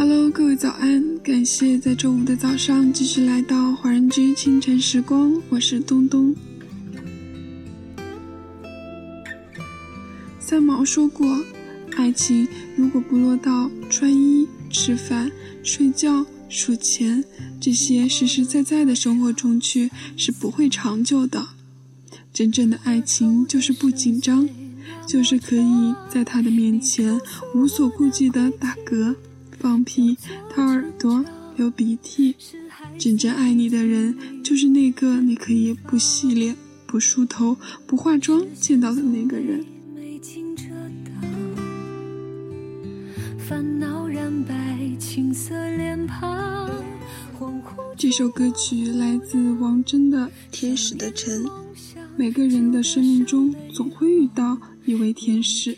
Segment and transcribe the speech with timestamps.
[0.00, 1.18] Hello，各位早安！
[1.24, 6.32] 感谢在周五的早上继续来到华人居清晨时光，我是东东。
[10.38, 11.42] 三毛说过，
[11.96, 15.32] 爱情如果不落到穿衣、吃饭、
[15.64, 17.24] 睡觉、数钱
[17.60, 21.44] 这些实实在在的生活中去，是不会长久的。
[22.32, 24.48] 真正的爱情就是不紧张，
[25.08, 27.20] 就是可以在他的面前
[27.52, 29.16] 无所顾忌的打嗝。
[29.88, 30.18] 放屁、
[30.54, 31.24] 掏耳朵、
[31.56, 32.36] 流鼻涕，
[32.98, 36.54] 真正爱你的人，就是那个你可以不洗脸、
[36.86, 37.56] 不梳头、
[37.86, 39.64] 不化妆见到的那个人。
[47.96, 51.44] 这首歌曲来自王铮的《天使的城》。
[52.14, 55.74] 每个人的生命中总会遇到一位天使，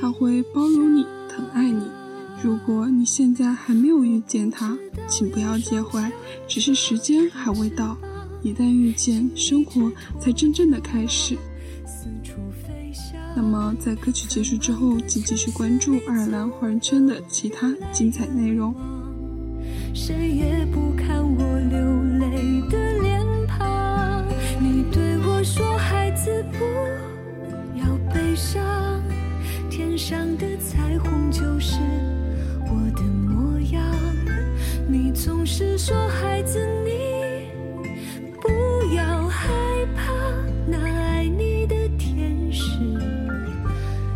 [0.00, 1.99] 他会包容你、疼爱你。
[2.42, 4.74] 如果你现在还没有遇见他，
[5.06, 6.10] 请不要介怀，
[6.48, 7.96] 只是时间还未到。
[8.42, 11.36] 一旦遇见，生活才真正的开始。
[13.36, 18.74] 那么，在歌曲结束之后，请继续关注爱尔兰华人圈的其他精彩内容。
[19.92, 24.24] 谁也不看我流泪的脸庞，
[24.58, 26.64] 你对我说：“孩子，不
[27.78, 27.84] 要
[28.14, 29.02] 悲伤，
[29.68, 31.76] 天上的彩虹就是。”
[35.52, 37.50] 是说孩子你
[38.40, 38.48] 不
[38.94, 39.48] 要害
[39.96, 40.12] 怕，
[40.64, 42.78] 那爱你的天使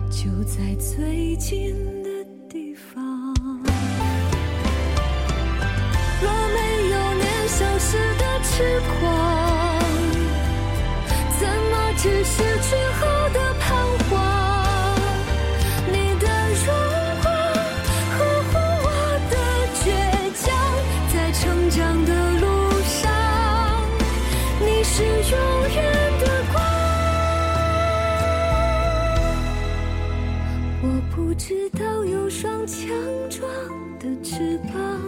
[0.08, 1.74] 就在最近
[2.04, 2.08] 的
[2.48, 3.34] 地方。
[6.22, 9.13] 若没有年少时的痴狂，
[21.64, 22.46] 成长的路
[22.84, 23.10] 上
[24.60, 25.38] 你是永
[25.74, 25.82] 远
[26.20, 26.62] 的光。
[30.82, 32.86] 我不知道有双强
[33.30, 33.48] 壮
[33.98, 35.00] 的翅膀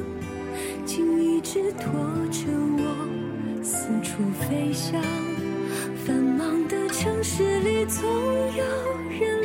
[0.87, 1.93] 竟一直拖
[2.31, 2.47] 着
[2.79, 4.99] 我四处飞翔。
[6.07, 8.03] 繁忙的城市里总
[8.57, 8.65] 有
[9.11, 9.36] 人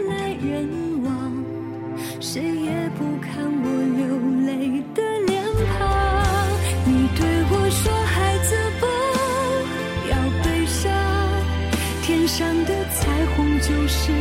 [12.02, 14.12] 天上的彩虹就是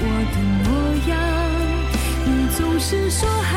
[0.00, 1.18] 我的模样。”
[2.26, 3.55] 你总是说。